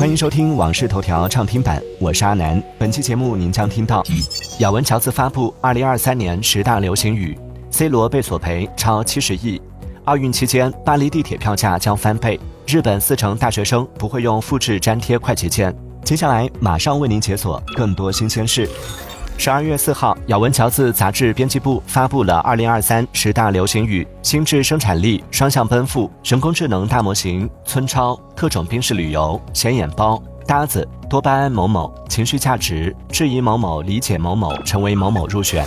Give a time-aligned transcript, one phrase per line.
[0.00, 2.60] 欢迎收听《往事头条》畅听版，我是阿南。
[2.78, 4.02] 本期节目您将听到：
[4.58, 7.38] 雅文乔兹发布二零二三年十大流行语
[7.70, 9.60] ；C 罗被索赔超七十亿；
[10.06, 15.76] 奥运期间巴黎地铁票价将翻倍；日本四成大学生不会用复制粘贴快捷键。
[16.02, 18.66] 接下来马上为您解锁更多新鲜事。
[19.40, 35.64] 十二月四号，咬文嚼字杂志编辑部发布了二零二三十大流行语：心智生产力、双向奔赴、人工智能大模型、村超、特种兵式旅游、显眼包、搭子、多巴胺某某、情绪价值、质疑某某、理解某某，成为某某入选。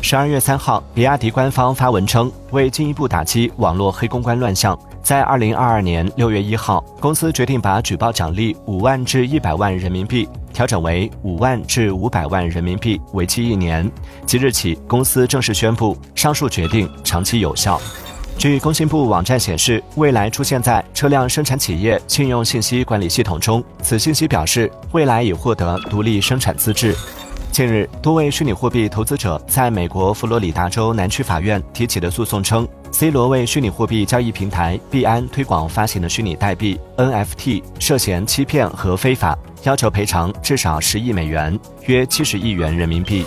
[0.00, 10.28] 十二月三号，比亚迪官方发文称，为进一步打击网络黑公关乱象，在二零二二年六月一号，公司决定把举报奖励五万至一百万人民币。
[10.52, 13.88] 调整为五万至五百万人民币，为期一年。
[14.26, 17.80] 即日起，公司正式宣布上述决定长期有效。
[18.36, 23.62] 据工信部网站显示，未来出现在车辆生产企业信用信息管理系统中。
[23.80, 26.94] 此信息表示，未来已获得独立生产资质。
[27.52, 39.38] 近日，多位虚拟货币投资者在美国佛罗里达州南区法院提起的诉讼称，C 罗为虚拟货币交易平台币安推广发行的虚拟代币 NFT 涉嫌欺骗和非法。
[39.64, 43.26] 要求赔偿至少十亿美元，约七十亿元人民币。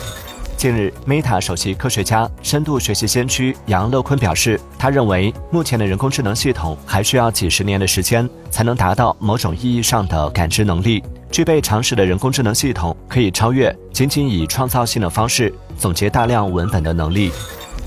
[0.58, 11.04] 近日，Meta 首席科学家、深度学习先驱杨乐坤表示，他认为目前的人工智能系统还需要几十年的时间才能达到某种意义上的感知能力。
[11.30, 17.32] 具备常识的人工智能系统可以超越仅仅以创造性的方式总结大量文本的能力。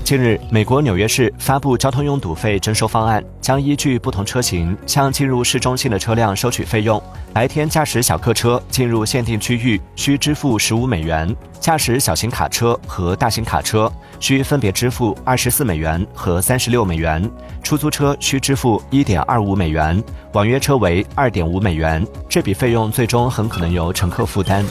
[0.07, 7.03] 近日，美国纽约市发布交通拥堵费征收方案，将依据不同车型向进入市中心的车辆收取费用。
[7.33, 17.29] 白天驾驶小客车进入限定区域需支付十五美元，驾驶小型卡车和大型卡车需分别支付二十四美元和三十六美元。
[17.61, 22.07] 出租车需支付一点二五美元，网约车为二点五美元。
[22.29, 24.65] 这笔费用最终很可能由乘客负担。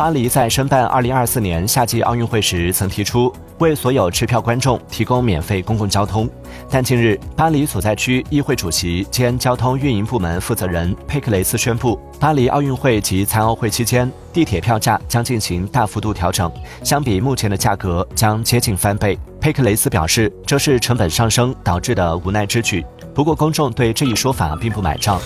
[0.00, 6.26] 巴黎在申办2024年夏季奥运会时，曾提出为所有持票观众提供免费公共交通。
[6.70, 16.50] 但近日，巴黎所在区议会主席兼交通运营部门负责人佩克雷斯宣布，巴黎奥运会及残奥会期间，地铁票价将进行大幅度调整，
[16.82, 19.18] 相比目前的价格将接近翻倍。
[19.38, 22.82] 佩克雷斯表示，这是成本上升导致的无奈之举。
[23.14, 25.20] 不过，公众对这一说法并不买账。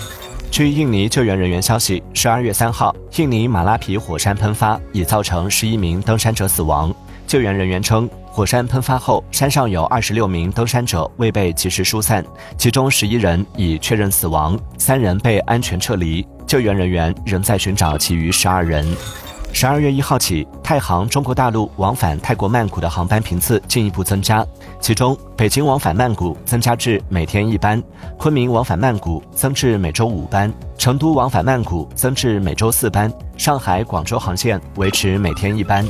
[0.51, 6.93] 据印尼救援人员消息，十二月三号，印尼马拉皮火山喷发已造成十一名登山者死亡。
[7.27, 12.23] 救援人员称，火山喷发后，山上有二十六名登山者未被及时疏散，
[12.57, 16.25] 其中十一人已确认死亡，三人被安全撤离。
[16.47, 18.85] 救援人员仍在寻找其余十二人。
[19.55, 24.45] 十二月一号起，太行中国大陆往返泰国曼谷的航班频次进一步增加，
[24.81, 27.81] 其中北京往返曼谷增加至每天一班，
[28.17, 35.87] 昆明往返曼谷增至每周五班，成都往返曼谷增至每周四班，上海、广州航线维持每天一班。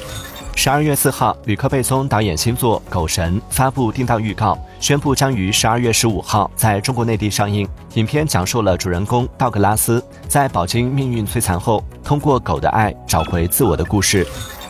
[0.58, 7.68] 十二月四号，吕克·贝松导演新作《狗神》发布定档预告，宣布将于十二月十五号在中国内地上映。
[7.96, 14.26] 影片讲述了主人公道格拉斯在饱经命运摧残后，通过狗的爱找回自我的故事。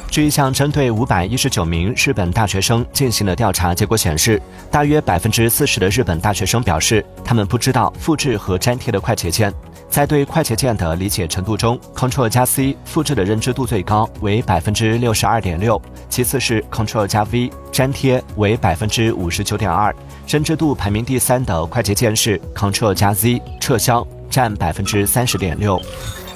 [0.10, 4.42] 据一项针对五百一十九名日本大学生进行的调查结果显示，
[4.72, 9.54] 大约百分之四十的日本大学生表示，他们不知道复制和粘贴的快捷键。
[9.90, 15.80] 在对快捷键的理解程度中，Ctrl 加 C 复制的认知度最高，为百分之六十二点六；
[16.10, 19.94] 其次是 Ctrl 加 V 粘贴，为百分之五十九点二；
[20.28, 25.82] 认知度排名第三的快捷键是 Ctrl 加 Z 撤销，占百分之三十点六。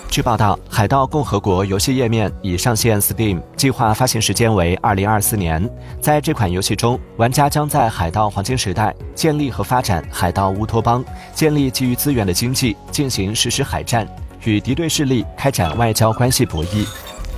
[0.10, 5.70] 据报道，《海盗共和国》游戏页面已上线 Steam，计划发行时间为二零二四年。
[6.02, 11.06] 在这款游戏中，玩家将在海盗黄金时代建立和发展海盗乌托邦，
[11.36, 14.08] 建立基于资源的经济，进行实时海战，
[14.46, 16.88] 与敌对势力开展外交关系博弈。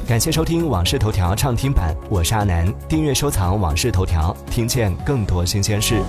[0.07, 2.73] 感谢收听《往事头条》畅听版，我是阿南。
[2.87, 6.01] 订阅收藏《往事头条》，听见更多新鲜事。